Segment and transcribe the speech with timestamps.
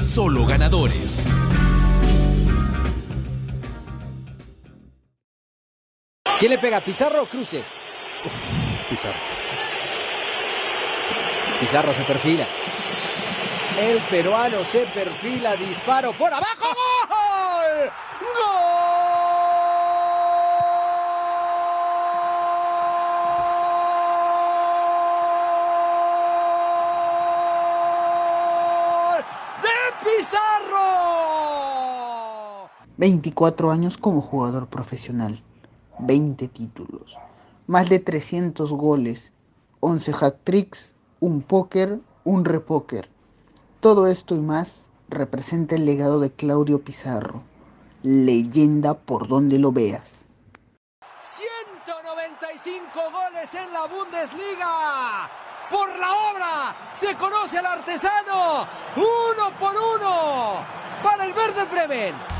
[0.00, 1.26] Solo ganadores.
[6.38, 6.80] ¿Quién le pega?
[6.80, 7.62] ¿Pizarro o Cruce?
[8.88, 9.18] Pizarro.
[11.60, 12.46] Pizarro se perfila.
[13.78, 16.68] El peruano se perfila, disparo por abajo.
[17.08, 17.90] ¡Gol!
[18.34, 18.84] ¡Gol!
[29.62, 29.68] ¡De
[30.04, 30.88] Pizarro!
[33.00, 35.42] 24 años como jugador profesional,
[36.00, 37.16] 20 títulos,
[37.66, 39.32] más de 300 goles,
[39.80, 43.08] 11 hack tricks, un póker, un repóker.
[43.80, 47.42] Todo esto y más representa el legado de Claudio Pizarro,
[48.02, 50.26] leyenda por donde lo veas.
[51.22, 55.30] 195 goles en la Bundesliga.
[55.70, 58.66] Por la obra se conoce al artesano.
[58.94, 60.56] Uno por uno
[61.02, 62.39] para el Verde Bremen.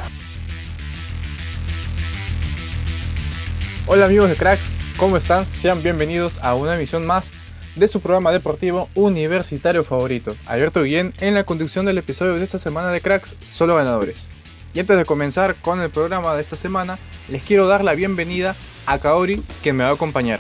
[3.93, 4.63] Hola amigos de Cracks,
[4.97, 5.45] ¿cómo están?
[5.47, 7.33] Sean bienvenidos a una emisión más
[7.75, 10.37] de su programa deportivo universitario favorito.
[10.47, 14.29] Alberto Guillén en la conducción del episodio de esta semana de Cracks, solo ganadores.
[14.75, 18.55] Y antes de comenzar con el programa de esta semana, les quiero dar la bienvenida
[18.87, 20.39] a Kaori, quien me va a acompañar.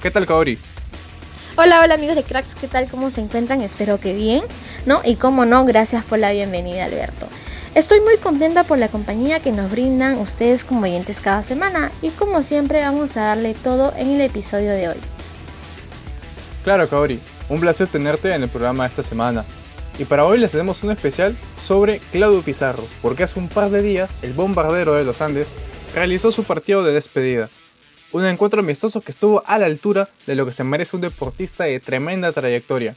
[0.00, 0.58] ¿Qué tal Kaori?
[1.56, 2.88] Hola, hola amigos de Cracks, ¿qué tal?
[2.88, 3.60] ¿Cómo se encuentran?
[3.60, 4.42] Espero que bien,
[4.86, 5.02] ¿no?
[5.04, 7.28] Y como no, gracias por la bienvenida, Alberto.
[7.76, 12.08] Estoy muy contenta por la compañía que nos brindan ustedes como oyentes cada semana y
[12.08, 14.96] como siempre vamos a darle todo en el episodio de hoy.
[16.64, 17.20] Claro Kaori,
[17.50, 19.44] un placer tenerte en el programa esta semana.
[19.98, 23.82] Y para hoy les tenemos un especial sobre Claudio Pizarro, porque hace un par de
[23.82, 25.50] días el bombardero de los Andes
[25.94, 27.50] realizó su partido de despedida.
[28.10, 31.64] Un encuentro amistoso que estuvo a la altura de lo que se merece un deportista
[31.64, 32.96] de tremenda trayectoria.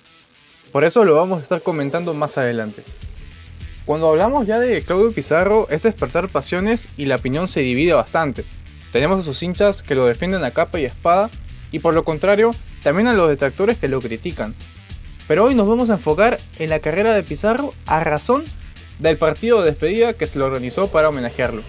[0.71, 2.85] Por eso lo vamos a estar comentando más adelante.
[3.89, 8.45] Cuando hablamos ya de Claudio Pizarro es despertar pasiones y la opinión se divide bastante.
[8.91, 11.31] Tenemos a sus hinchas que lo defienden a capa y espada
[11.71, 14.53] y por lo contrario también a los detractores que lo critican.
[15.27, 18.43] Pero hoy nos vamos a enfocar en la carrera de Pizarro a razón
[18.99, 21.63] del partido de despedida que se lo organizó para homenajearlo.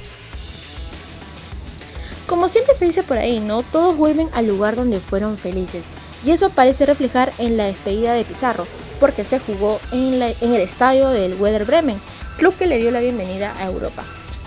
[2.26, 3.62] Como siempre se dice por ahí, ¿no?
[3.62, 5.84] Todos vuelven al lugar donde fueron felices.
[6.22, 8.66] Y eso parece reflejar en la despedida de Pizarro,
[9.00, 11.98] porque se jugó en, el estadio del Werder Bremen,
[12.36, 14.04] club que le dio la bienvenida a Europa.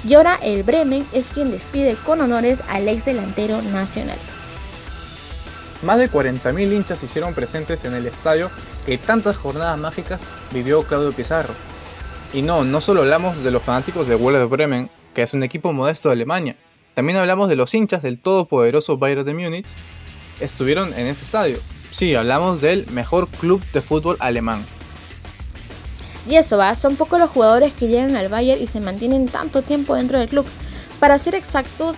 [0.08, 4.18] Y ahora el Bremen es quien despide con honores al ex delantero nacional.
[5.82, 8.50] Más de 40.000 hinchas se hicieron presentes en el estadio
[8.86, 10.22] que tantas jornadas mágicas
[10.52, 11.54] vivió Claudio Pizarro.
[12.34, 15.74] Y no, no solo hablamos de los fanáticos de Werder Bremen, que es un equipo
[15.74, 16.56] modesto de Alemania,
[16.94, 19.66] también hablamos de los hinchas del todopoderoso Bayern de Múnich,
[20.40, 21.58] estuvieron en ese estadio.
[21.94, 24.66] Sí, hablamos del mejor club de fútbol alemán.
[26.28, 29.62] Y eso va, son pocos los jugadores que llegan al Bayern y se mantienen tanto
[29.62, 30.44] tiempo dentro del club.
[31.00, 31.96] Para ser exactos,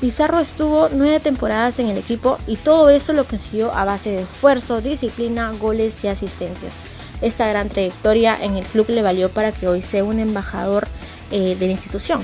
[0.00, 4.22] Pizarro estuvo nueve temporadas en el equipo y todo eso lo consiguió a base de
[4.22, 6.72] esfuerzo, disciplina, goles y asistencias.
[7.20, 10.86] Esta gran trayectoria en el club le valió para que hoy sea un embajador
[11.32, 12.22] eh, de la institución.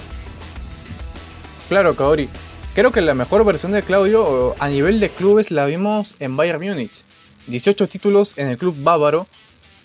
[1.69, 2.29] Claro, Kaori.
[2.77, 6.65] Creo que la mejor versión de Claudio a nivel de clubes la vimos en Bayern
[6.65, 7.08] Múnich.
[7.49, 9.27] 18 títulos en el club bávaro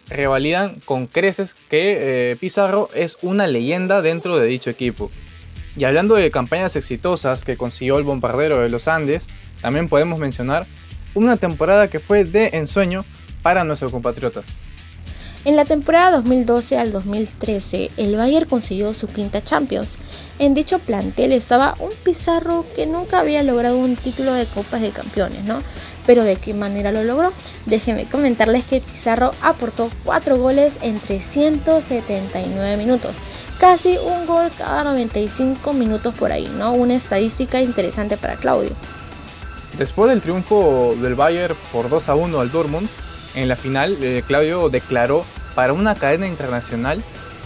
[0.09, 5.09] revalidan con creces que eh, Pizarro es una leyenda dentro de dicho equipo.
[5.75, 9.27] Y hablando de campañas exitosas que consiguió el bombardero de los Andes,
[9.61, 10.67] también podemos mencionar
[11.15, 13.05] una temporada que fue de ensueño
[13.41, 14.43] para nuestro compatriota.
[15.45, 19.95] En la temporada 2012 al 2013, el Bayern consiguió su quinta Champions.
[20.39, 24.91] En dicho plantel estaba un Pizarro que nunca había logrado un título de Copas de
[24.91, 25.61] Campeones, ¿no?
[26.05, 27.33] Pero ¿de qué manera lo logró?
[27.65, 33.13] Déjenme comentarles que Pizarro aportó 4 goles en 379 minutos.
[33.59, 36.71] Casi un gol cada 95 minutos por ahí, ¿no?
[36.71, 38.71] Una estadística interesante para Claudio.
[39.77, 42.87] Después del triunfo del Bayern por 2 a 1 al Dortmund,
[43.35, 45.25] en la final eh, Claudio declaró
[45.55, 47.03] para una cadena internacional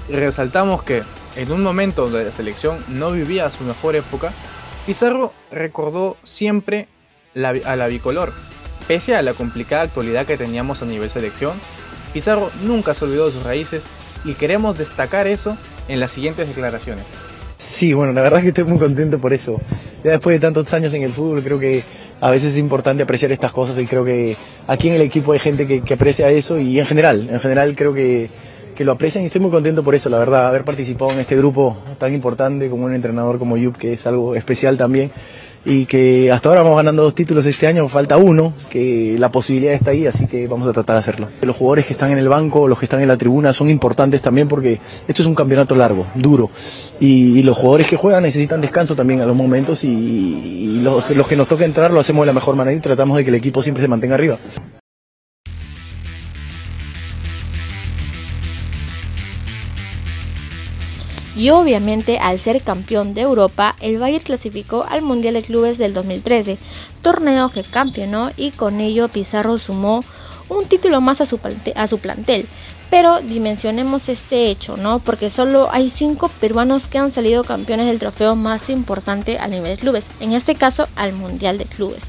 [0.09, 1.03] resaltamos que
[1.35, 4.31] en un momento donde la selección no vivía su mejor época,
[4.85, 6.87] Pizarro recordó siempre
[7.35, 8.31] a la bicolor.
[8.87, 11.53] Pese a la complicada actualidad que teníamos a nivel selección,
[12.13, 13.89] Pizarro nunca se olvidó de sus raíces
[14.23, 15.57] y queremos destacar eso
[15.87, 17.05] en las siguientes declaraciones.
[17.79, 19.61] Sí, bueno, la verdad es que estoy muy contento por eso.
[20.03, 21.83] Ya después de tantos años en el fútbol, creo que
[22.19, 24.35] a veces es importante apreciar estas cosas y creo que
[24.67, 27.75] aquí en el equipo hay gente que, que aprecia eso y en general, en general
[27.75, 28.29] creo que,
[28.75, 31.35] que, lo aprecian y estoy muy contento por eso, la verdad, haber participado en este
[31.35, 35.11] grupo tan importante como un entrenador como Yup, que es algo especial también
[35.69, 39.73] y que hasta ahora vamos ganando dos títulos este año, falta uno, que la posibilidad
[39.73, 41.27] está ahí, así que vamos a tratar de hacerlo.
[41.41, 44.21] Los jugadores que están en el banco, los que están en la tribuna son importantes
[44.21, 46.49] también porque esto es un campeonato largo, duro,
[47.01, 51.27] y, los jugadores que juegan necesitan descanso también a los momentos y, y los, los
[51.27, 53.35] que nos toca entrar lo hacemos de la mejor manera y tratamos de que el
[53.35, 54.37] equipo siempre se mantenga arriba.
[61.37, 65.93] Y obviamente al ser campeón de Europa, el Bayern clasificó al Mundial de Clubes del
[65.93, 66.57] 2013,
[67.03, 70.03] torneo que campeonó y con ello Pizarro sumó
[70.49, 72.47] un título más a su, plantel.
[72.89, 74.97] Pero dimensionemos este hecho, ¿no?
[74.97, 79.75] Porque solo hay cinco peruanos que han salido campeones del trofeo más importante a nivel
[79.75, 82.05] de clubes, en este caso al Mundial de Clubes.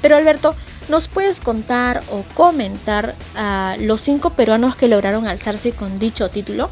[0.00, 0.56] Pero Alberto,
[0.88, 6.68] ¿nos puedes contar o comentar a los cinco peruanos que lograron alzarse con dicho título?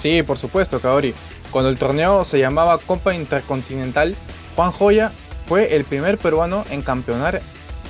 [0.00, 1.14] Sí, por supuesto, Kaori.
[1.50, 4.16] Cuando el torneo se llamaba Copa Intercontinental,
[4.56, 5.12] Juan Joya
[5.46, 7.42] fue el primer peruano en campeonar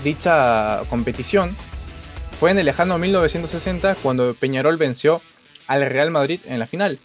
[0.03, 1.57] dicha competición.
[2.39, 5.23] Fue en el lejano 1960 cuando Peñarol venció
[5.69, 6.99] al Real Madrid en la final.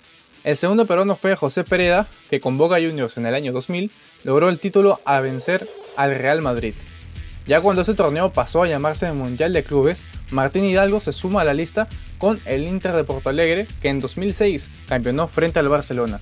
[0.43, 3.91] El segundo peruano fue José Pereda, que con Boca Juniors en el año 2000
[4.23, 5.67] logró el título a vencer
[5.97, 6.73] al Real Madrid.
[7.47, 11.45] Ya cuando ese torneo pasó a llamarse Mundial de Clubes, Martín Hidalgo se suma a
[11.45, 11.87] la lista
[12.17, 16.19] con el Inter de Porto Alegre, que en 2006 campeonó frente al Barcelona.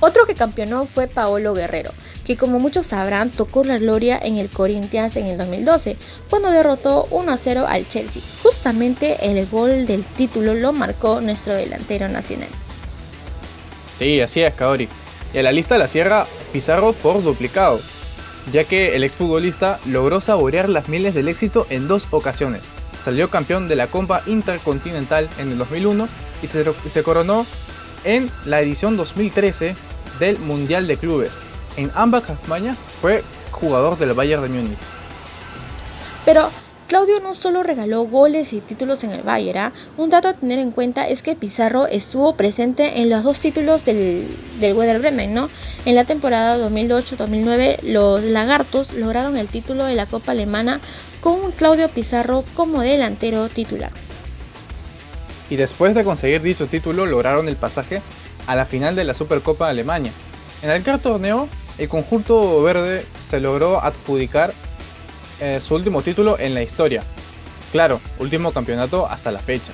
[0.00, 1.90] Otro que campeonó fue Paolo Guerrero,
[2.26, 5.96] que como muchos sabrán tocó la gloria en el Corinthians en el 2012,
[6.28, 8.20] cuando derrotó 1-0 al Chelsea.
[8.42, 12.50] Justamente el gol del título lo marcó nuestro delantero nacional.
[13.98, 14.90] Sí, así es, Kaori.
[15.32, 17.80] Y a la lista la cierra Pizarro por duplicado,
[18.52, 22.70] ya que el exfutbolista logró saborear las mieles del éxito en dos ocasiones.
[22.96, 26.08] Salió campeón de la Copa Intercontinental en el 2001
[26.42, 27.46] y se, se coronó
[28.04, 29.74] en la edición 2013
[30.18, 31.42] del Mundial de Clubes.
[31.76, 34.78] En ambas campañas fue jugador del Bayern de Múnich.
[36.24, 36.50] Pero
[36.86, 39.72] Claudio no solo regaló goles y títulos en el Bayern, ¿ah?
[39.96, 43.84] un dato a tener en cuenta es que Pizarro estuvo presente en los dos títulos
[43.84, 44.28] del,
[44.60, 45.50] del Werder Bremen, ¿no?
[45.84, 50.80] En la temporada 2008-2009 los Lagartos lograron el título de la Copa Alemana
[51.20, 53.90] con Claudio Pizarro como delantero titular.
[55.50, 58.00] Y después de conseguir dicho título lograron el pasaje
[58.46, 60.12] a la final de la Supercopa de Alemania.
[60.62, 61.48] En aquel torneo,
[61.78, 64.52] el conjunto verde se logró adjudicar
[65.40, 67.02] eh, su último título en la historia.
[67.72, 69.72] Claro, último campeonato hasta la fecha.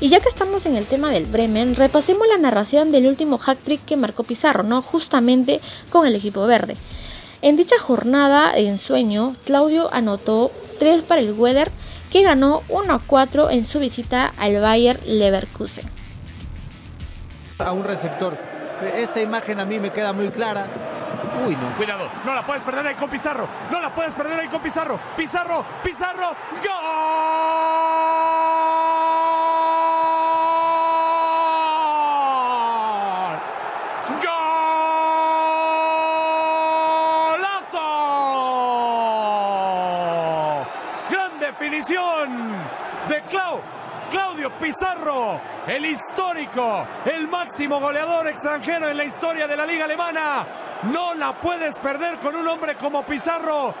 [0.00, 3.84] Y ya que estamos en el tema del Bremen, repasemos la narración del último hack-trick
[3.84, 4.80] que marcó Pizarro, ¿no?
[4.80, 5.60] Justamente
[5.90, 6.76] con el equipo verde.
[7.42, 11.70] En dicha jornada de ensueño, Claudio anotó 3 para el Weather,
[12.10, 15.84] que ganó 1 a 4 en su visita al Bayer Leverkusen.
[17.58, 18.38] A un receptor.
[18.96, 20.99] Esta imagen a mí me queda muy clara.
[21.46, 21.76] Uy, no.
[21.76, 23.48] Cuidado, no la puedes perder ahí con Pizarro.
[23.70, 24.98] No la puedes perder ahí con Pizarro.
[25.16, 26.36] Pizarro, Pizarro.
[26.62, 26.70] ¡Gol!
[39.70, 40.66] ¡Golazo!
[41.10, 42.52] Gran definición
[43.08, 43.60] de Clau.
[44.10, 50.44] Claudio Pizarro, el histórico, el máximo goleador extranjero en la historia de la liga alemana.
[50.84, 53.74] No la puedes perder con un hombre como Pizarro.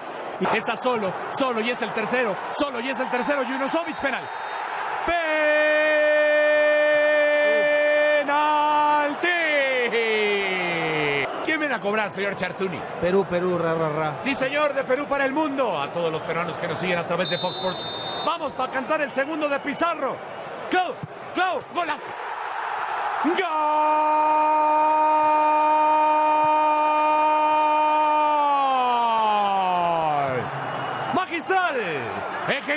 [0.54, 3.44] Está solo, solo y es el tercero, solo y es el tercero.
[3.44, 4.28] Junosovic penal.
[8.20, 9.28] Penalti.
[11.44, 12.80] ¿Quién viene a cobrar, señor Chartuni?
[13.00, 14.14] Perú, Perú, ra, ra, ra.
[14.22, 15.80] Sí, señor, de Perú para el mundo.
[15.80, 17.86] A todos los peruanos que nos siguen a través de Fox Sports.
[18.24, 20.16] Vamos para cantar el segundo de Pizarro.
[20.70, 20.94] Clau,
[21.34, 22.10] Clau, golazo.
[23.24, 24.39] ¡Gol!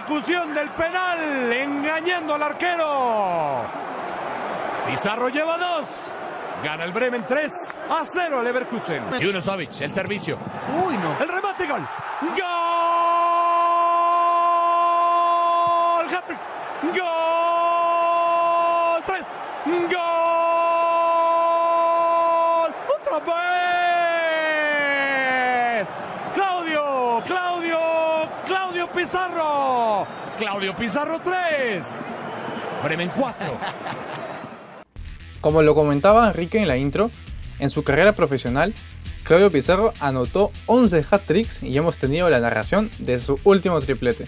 [0.05, 3.61] Ejecución del penal, engañando al arquero.
[4.85, 5.87] Pizarro lleva dos.
[6.61, 9.01] Gana el Bremen 3 a 0 al Leverkusen.
[9.21, 10.37] Junosovic, el servicio.
[10.85, 11.15] Uy, no.
[11.21, 11.87] El remate, gol.
[12.21, 12.37] ¡Gol!
[16.13, 16.39] ¡Hat-trick!
[16.83, 17.03] ¡Gol!
[19.05, 19.25] ¡Tres!
[19.65, 20.03] ¡Gol!
[22.99, 23.19] ¡Otra
[25.79, 25.87] vez!
[26.33, 27.23] ¡Claudio!
[27.25, 27.79] ¡Claudio!
[28.45, 29.53] ¡Claudio Pizarro!
[30.43, 31.85] ¡Claudio Pizarro 3!
[32.83, 33.47] Bremen 4.
[35.39, 37.09] Como lo comentaba Enrique en la intro,
[37.59, 38.73] en su carrera profesional,
[39.23, 44.27] Claudio Pizarro anotó 11 hat-tricks y hemos tenido la narración de su último triplete.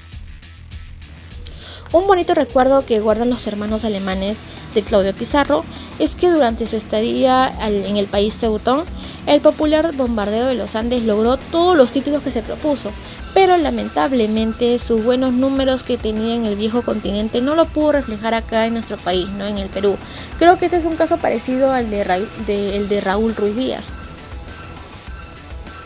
[1.92, 4.38] Un bonito recuerdo que guardan los hermanos alemanes
[4.74, 5.66] de Claudio Pizarro
[6.00, 8.86] es que durante su estadía en el país teutón,
[9.28, 12.92] el popular bombardero de los Andes logró todos los títulos que se propuso,
[13.36, 18.34] pero lamentablemente sus buenos números que tenía en el viejo continente no lo pudo reflejar
[18.34, 19.98] acá en nuestro país, no en el Perú.
[20.40, 22.02] Creo que este es un caso parecido al de,
[22.48, 23.88] el de Raúl Ruiz Díaz.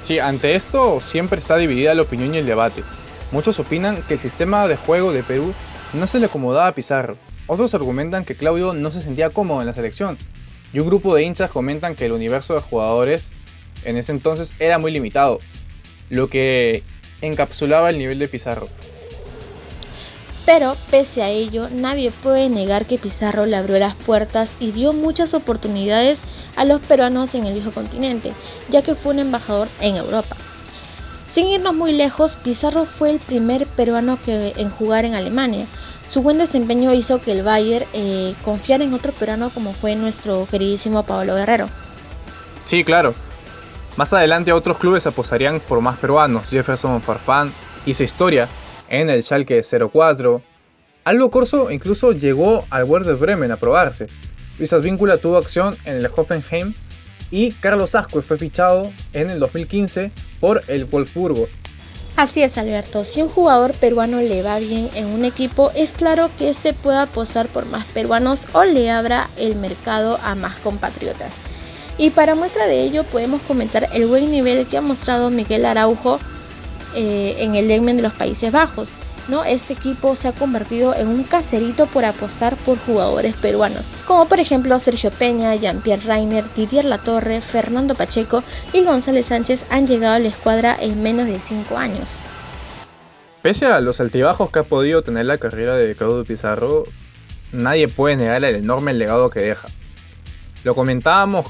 [0.04, 2.84] Sí, ante esto siempre está dividida la opinión y el debate.
[3.32, 5.52] Muchos opinan que el sistema de juego de Perú
[5.94, 7.18] no se le acomodaba a Pizarro.
[7.48, 10.20] Otros argumentan que Claudio no se sentía cómodo en la selección.
[10.72, 13.32] Y un grupo de hinchas comentan que el universo de jugadores
[13.86, 15.40] en ese entonces era muy limitado,
[16.12, 16.84] lo que
[17.22, 18.68] encapsulaba el nivel de Pizarro.
[20.46, 24.94] Pero pese a ello, nadie puede negar que Pizarro le abrió las puertas y dio
[24.94, 26.20] muchas oportunidades
[26.56, 28.34] a los peruanos en el viejo continente,
[28.70, 30.36] ya que fue un embajador en Europa.
[31.32, 35.68] Sin irnos muy lejos, Pizarro fue el primer peruano que, en jugar en Alemania.
[36.12, 40.48] Su buen desempeño hizo que el Bayern eh, confiara en otro peruano como fue nuestro
[40.50, 41.70] queridísimo Pablo Guerrero.
[42.66, 43.14] Sí, claro.
[44.00, 46.50] Más adelante otros clubes apostarían por más peruanos.
[46.50, 47.52] Jefferson Farfán
[47.86, 48.48] hizo historia
[48.88, 50.42] en el Schalke 04.
[51.04, 54.08] Algo Corso incluso llegó al Werder Bremen a probarse.
[54.58, 56.74] Luis Advíncula tuvo acción en el Hoffenheim
[57.30, 61.50] y Carlos Asco fue fichado en el 2015 por el Wolfsburgo.
[62.16, 63.04] Así es, Alberto.
[63.04, 67.06] Si un jugador peruano le va bien en un equipo, es claro que este pueda
[67.06, 71.49] posar por más peruanos o le abra el mercado a más compatriotas.
[72.00, 76.18] Y para muestra de ello podemos comentar el buen nivel que ha mostrado Miguel Araujo
[76.96, 78.88] eh, en el Legmen de los Países Bajos.
[79.28, 79.44] ¿no?
[79.44, 84.40] Este equipo se ha convertido en un caserito por apostar por jugadores peruanos, como por
[84.40, 90.20] ejemplo Sergio Peña, Jean-Pierre Reiner, Didier Latorre, Fernando Pacheco y González Sánchez han llegado a
[90.20, 92.08] la escuadra en menos de 5 años.
[93.42, 96.86] Pese a los altibajos que ha podido tener la carrera de Claudio Pizarro,
[97.52, 99.68] nadie puede negar el enorme legado que deja.
[100.64, 101.46] Lo comentábamos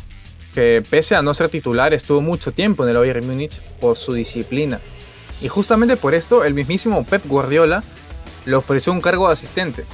[0.90, 4.80] pese a no ser titular estuvo mucho tiempo en el Bayern Múnich por su disciplina.
[5.42, 7.84] Y justamente por esto el mismísimo Pep Guardiola
[8.46, 9.86] le ofreció un cargo de asistente.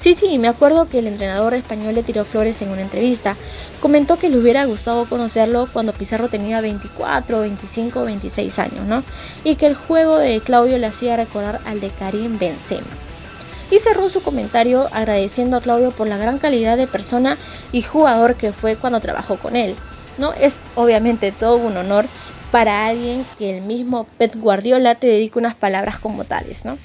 [0.00, 3.36] Sí, sí, me acuerdo que el entrenador español le tiró flores en una entrevista.
[3.80, 9.04] Comentó que le hubiera gustado conocerlo cuando Pizarro tenía 24, 25, 26 años, ¿no?
[9.44, 12.86] Y que el juego de Claudio le hacía recordar al de Karim Benzema.
[13.70, 17.38] Y cerró su comentario agradeciendo a Claudio por la gran calidad de persona
[17.70, 19.76] y jugador que fue cuando trabajó con él.
[20.18, 20.32] ¿No?
[20.34, 22.06] Es obviamente todo un honor
[22.50, 26.78] para alguien que el mismo Pep Guardiola te dedique unas palabras como tales, ¿no?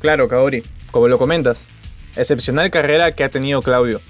[0.00, 1.68] Claro, Kaori, como lo comentas,
[2.16, 4.00] excepcional carrera que ha tenido Claudio.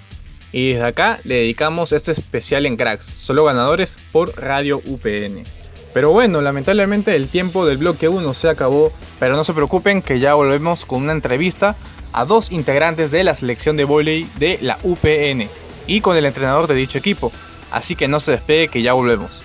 [0.53, 5.45] Y desde acá le dedicamos este especial en Cracks, solo ganadores por Radio UPN.
[5.93, 10.21] Pero bueno, lamentablemente el tiempo del bloque 1 se acabó, pero no se preocupen que
[10.21, 11.77] ya volvemos con una entrevista
[12.13, 15.49] a dos integrantes de la selección de volei de la UPN
[15.87, 17.33] y con el entrenador de dicho equipo,
[17.71, 19.43] así que no se despegue que ya volvemos.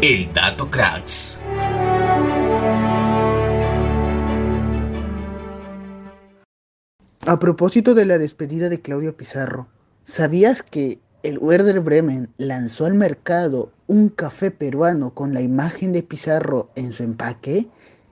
[0.00, 1.38] El dato cracks.
[7.24, 9.68] A propósito de la despedida de Claudio Pizarro,
[10.04, 16.02] ¿sabías que el Werder Bremen lanzó al mercado un café peruano con la imagen de
[16.02, 17.68] Pizarro en su empaque?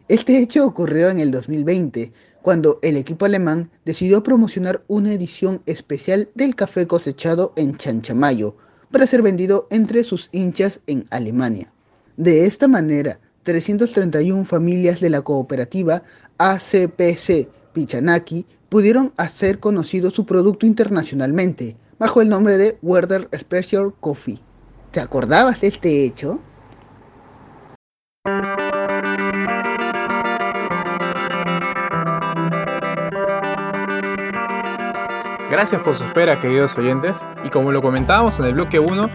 [0.06, 6.28] Este hecho ocurrió en el 2020, cuando el equipo alemán decidió promocionar una edición especial
[6.34, 8.56] del café cosechado en Chanchamayo
[8.90, 11.72] para ser vendido entre sus hinchas en Alemania.
[12.16, 16.02] De esta manera, 331 familias de la cooperativa
[16.38, 24.40] ACPC Pichanaki pudieron hacer conocido su producto internacionalmente bajo el nombre de Werder Special Coffee.
[24.90, 26.40] ¿Te acordabas de este hecho?
[35.50, 37.24] Gracias por su espera, queridos oyentes.
[37.42, 39.10] Y como lo comentábamos en el bloque 1,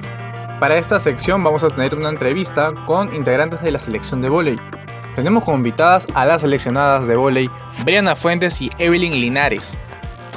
[0.59, 4.59] para esta sección vamos a tener una entrevista con integrantes de la selección de volei.
[5.15, 7.49] Tenemos como invitadas a las seleccionadas de volei
[7.85, 9.77] Briana Fuentes y Evelyn Linares.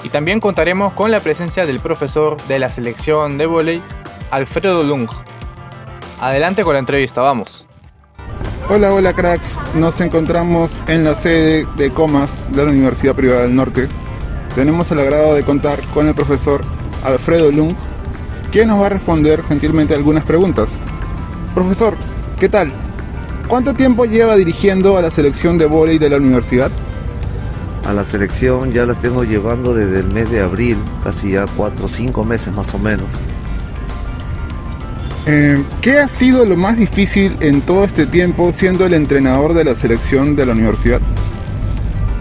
[0.05, 3.83] Y también contaremos con la presencia del profesor de la selección de volei,
[4.31, 5.11] Alfredo Lung.
[6.21, 7.67] Adelante con la entrevista, vamos.
[8.69, 9.59] Hola, hola cracks.
[9.75, 13.89] Nos encontramos en la sede de Comas de la Universidad Privada del Norte,
[14.55, 16.63] tenemos el agrado de contar con el profesor
[17.05, 17.75] Alfredo Lung,
[18.51, 20.69] quien nos va a responder gentilmente algunas preguntas.
[21.55, 21.97] Profesor,
[22.39, 22.73] ¿qué tal?
[23.49, 26.71] ¿Cuánto tiempo lleva dirigiendo a la selección de vóley de la universidad?
[27.89, 31.87] a la selección ya la tengo llevando desde el mes de abril, casi ya cuatro
[31.87, 33.07] o cinco meses más o menos.
[35.25, 39.65] Eh, ¿Qué ha sido lo más difícil en todo este tiempo siendo el entrenador de
[39.65, 41.01] la selección de la universidad?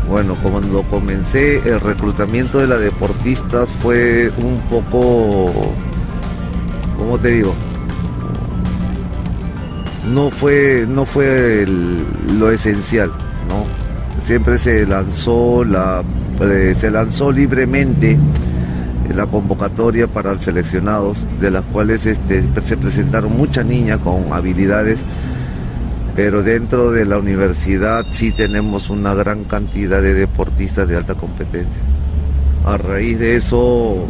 [0.07, 5.73] Bueno, cuando comencé el reclutamiento de las deportistas fue un poco,
[6.97, 7.53] ¿cómo te digo?
[10.09, 13.11] No fue, no fue lo esencial,
[13.49, 13.65] ¿no?
[14.23, 16.03] Siempre se lanzó la,
[16.39, 18.17] eh, se lanzó libremente
[19.13, 25.03] la convocatoria para seleccionados, de las cuales este, se presentaron muchas niñas con habilidades
[26.17, 31.83] pero dentro de la universidad sí tenemos una gran cantidad de deportistas de alta competencia.
[32.65, 34.07] A raíz de eso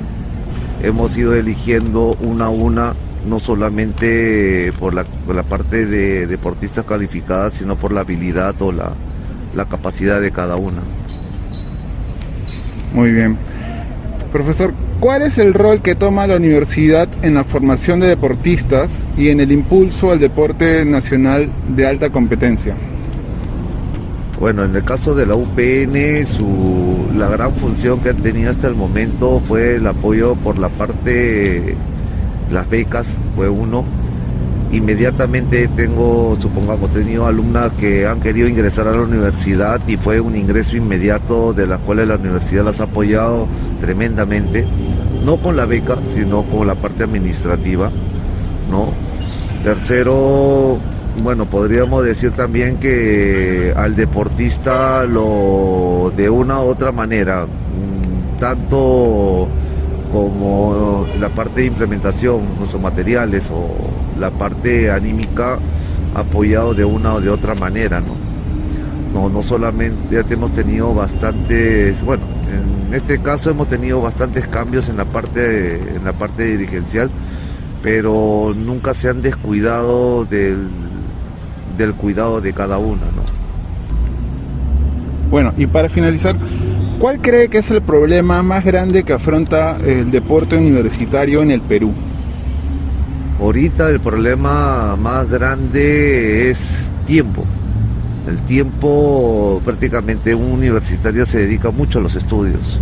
[0.82, 2.94] hemos ido eligiendo una a una,
[3.28, 8.72] no solamente por la, por la parte de deportistas calificadas, sino por la habilidad o
[8.72, 8.94] la,
[9.54, 10.84] la capacidad de cada una.
[12.94, 13.38] Muy bien.
[14.32, 19.30] Profesor, ¿cuál es el rol que toma la universidad en la formación de deportistas y
[19.30, 22.76] en el impulso al deporte nacional de alta competencia?
[24.40, 28.68] Bueno, en el caso de la UPN, su, la gran función que han tenido hasta
[28.68, 31.76] el momento fue el apoyo por la parte,
[32.52, 33.84] las becas, fue uno.
[34.72, 40.36] Inmediatamente tengo, supongamos, tenido alumnas que han querido ingresar a la universidad y fue un
[40.36, 43.48] ingreso inmediato de las cuales la universidad las ha apoyado
[43.80, 44.66] tremendamente,
[45.24, 47.90] no con la beca, sino con la parte administrativa,
[48.70, 48.92] ¿no?
[49.64, 50.78] Tercero,
[51.24, 59.48] bueno, podríamos decir también que al deportista lo de una u otra manera, mm, tanto
[60.12, 65.60] como la parte de implementación, los materiales o la parte anímica
[66.16, 68.16] apoyado de una o de otra manera, ¿no?
[69.14, 72.24] No, no solamente hemos tenido bastantes, bueno,
[72.88, 77.10] en este caso hemos tenido bastantes cambios en la parte en la parte dirigencial,
[77.82, 80.68] pero nunca se han descuidado del,
[81.78, 83.38] del cuidado de cada una, ¿no?
[85.30, 86.38] Bueno, y para finalizar,
[87.00, 91.62] ¿cuál cree que es el problema más grande que afronta el deporte universitario en el
[91.62, 91.92] Perú?
[93.40, 97.46] Ahorita el problema más grande es tiempo.
[98.28, 102.80] El tiempo prácticamente un universitario se dedica mucho a los estudios.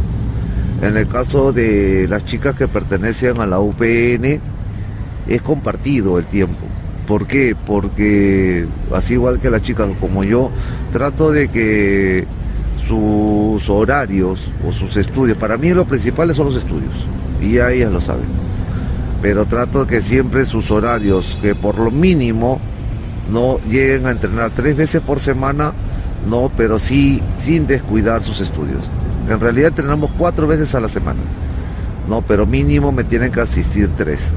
[0.81, 4.39] En el caso de las chicas que pertenecen a la UPN
[5.27, 6.65] es compartido el tiempo.
[7.05, 7.53] ¿Por qué?
[7.65, 10.51] Porque así igual que las chicas como yo,
[10.93, 12.25] trato de que
[12.87, 16.93] sus horarios o sus estudios, para mí lo principal son los estudios,
[17.41, 18.54] y ya ellas lo saben
[19.25, 22.59] pero trato que siempre sus horarios, que por lo mínimo
[23.31, 25.73] no lleguen a entrenar tres veces por semana,
[26.29, 28.87] no, pero sí sin descuidar sus estudios.
[29.27, 31.21] En realidad entrenamos cuatro veces a la semana,
[32.07, 34.29] no, pero mínimo me tienen que asistir tres.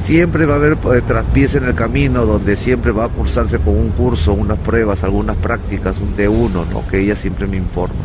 [0.00, 3.76] Siempre va a haber eh, traspiés en el camino donde siempre va a cursarse con
[3.76, 6.86] un curso, unas pruebas, algunas prácticas, un D1, ¿no?
[6.86, 8.04] que ella siempre me informa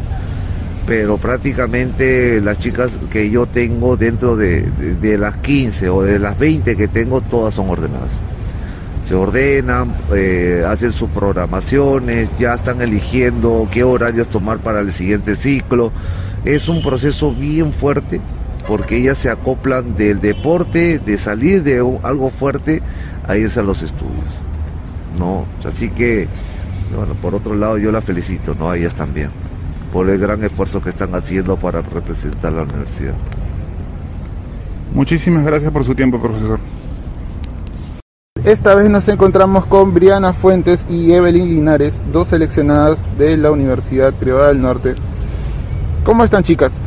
[0.85, 6.37] pero prácticamente las chicas que yo tengo dentro de, de- las 15 o de las
[6.37, 8.11] 20 que tengo, todas son ordenadas.
[9.05, 15.35] Se ordenan, eh, hacen sus programaciones, ya están eligiendo qué horarios tomar para el siguiente
[15.35, 15.91] ciclo.
[16.45, 18.21] Es un proceso bien fuerte
[18.67, 22.81] porque ellas se acoplan del deporte, de salir de algo fuerte
[23.27, 24.23] a irse a los estudios.
[25.19, 25.45] ¿no?
[25.65, 26.27] Así que,
[26.95, 28.69] bueno, por otro lado yo la felicito, ¿no?
[28.69, 29.29] A ellas también
[29.93, 33.13] por el gran esfuerzo que están haciendo para representar la universidad.
[34.91, 36.59] Muchísimas gracias por su tiempo, profesor.
[38.43, 44.13] Esta vez nos encontramos con Briana Fuentes y Evelyn Linares, dos seleccionadas de la Universidad
[44.15, 44.95] Privada del Norte.
[46.03, 46.79] ¿Cómo están, chicas?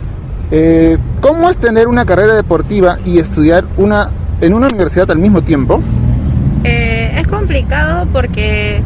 [0.50, 5.42] Eh, ¿Cómo es tener una carrera deportiva y estudiar una, en una universidad al mismo
[5.42, 5.80] tiempo?
[6.64, 8.82] Eh, es complicado porque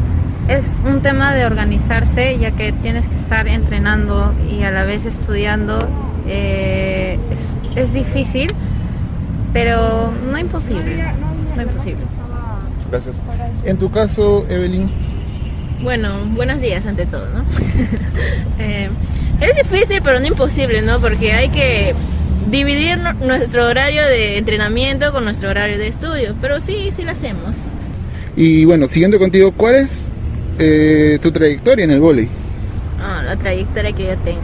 [0.50, 5.06] es un tema de organizarse, ya que tienes que estar entrenando y a la vez
[5.06, 5.78] estudiando.
[6.26, 7.18] Eh,
[7.74, 8.48] es, es difícil,
[9.52, 11.02] pero no imposible.
[11.56, 12.04] No imposible.
[12.90, 13.16] Gracias.
[13.64, 14.90] En tu caso, Evelyn,
[15.82, 17.44] Bueno, buenos días ante todo, ¿no?
[18.62, 18.90] Eh,
[19.40, 21.00] es difícil, pero no imposible, ¿no?
[21.00, 21.94] Porque hay que
[22.50, 27.12] dividir nu- nuestro horario de entrenamiento con nuestro horario de estudio, pero sí, sí lo
[27.12, 27.56] hacemos.
[28.36, 30.10] y bueno, siguiendo contigo, ¿cuál es
[30.60, 32.28] eh, tu trayectoria en el vóley?
[33.02, 34.40] Ah, la trayectoria que yo tengo.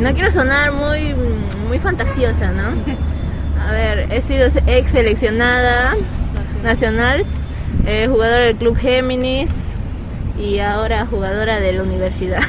[0.00, 1.14] No quiero sonar muy,
[1.68, 2.68] muy fantasiosa, ¿no?
[3.62, 5.94] A ver, he sido ex seleccionada
[6.64, 7.26] nacional,
[7.86, 9.50] eh, jugadora del Club Géminis
[10.40, 12.42] y ahora jugadora de la universidad.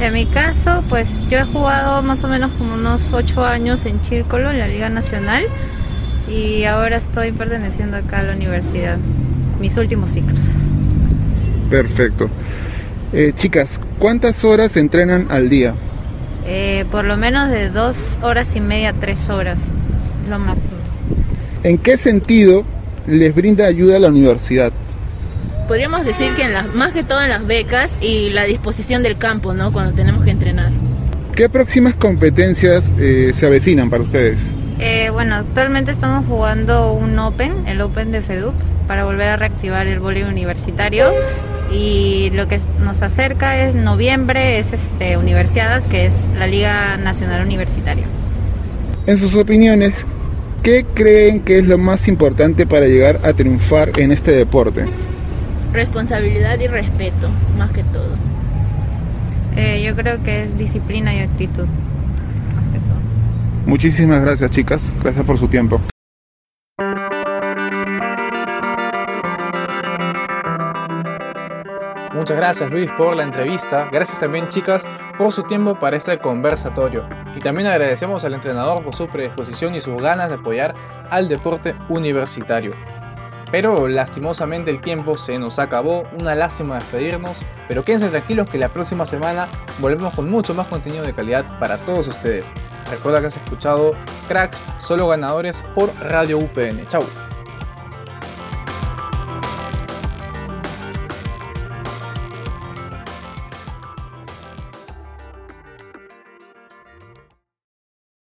[0.00, 4.02] En mi caso, pues yo he jugado más o menos como unos 8 años en
[4.04, 5.42] Círculo, en la Liga Nacional,
[6.30, 8.96] y ahora estoy perteneciendo acá a la universidad,
[9.58, 10.38] mis últimos ciclos.
[11.70, 12.28] Perfecto.
[13.12, 15.74] Eh, chicas, ¿cuántas horas entrenan al día?
[16.46, 19.60] Eh, por lo menos de 2 horas y media, 3 horas,
[20.28, 20.68] lo máximo.
[21.62, 22.64] ¿En qué sentido
[23.06, 24.72] les brinda ayuda a la universidad?
[25.66, 29.18] Podríamos decir que en las, más que todo en las becas y la disposición del
[29.18, 29.72] campo, ¿no?
[29.72, 30.70] Cuando tenemos que entrenar.
[31.34, 34.38] ¿Qué próximas competencias eh, se avecinan para ustedes?
[34.78, 38.54] Eh, bueno, actualmente estamos jugando un Open, el Open de FEDUP,
[38.86, 41.10] para volver a reactivar el voleibol universitario.
[41.72, 47.44] Y lo que nos acerca es noviembre, es este Universiadas, que es la Liga Nacional
[47.44, 48.04] Universitaria.
[49.06, 49.94] En sus opiniones,
[50.62, 54.84] ¿qué creen que es lo más importante para llegar a triunfar en este deporte?
[55.72, 57.28] Responsabilidad y respeto,
[57.58, 58.16] más que todo.
[59.56, 61.66] Eh, yo creo que es disciplina y actitud.
[63.66, 65.80] Muchísimas gracias chicas, gracias por su tiempo.
[72.12, 77.06] Muchas gracias Luis por la entrevista, gracias también chicas por su tiempo para este conversatorio
[77.34, 80.74] y también agradecemos al entrenador por su predisposición y sus ganas de apoyar
[81.10, 82.74] al deporte universitario.
[83.50, 88.68] Pero lastimosamente el tiempo se nos acabó, una lástima despedirnos, pero quédense tranquilos que la
[88.68, 92.52] próxima semana volvemos con mucho más contenido de calidad para todos ustedes.
[92.90, 93.92] Recuerda que has escuchado
[94.28, 96.86] Cracks, solo ganadores por Radio UPN.
[96.88, 97.27] Chau.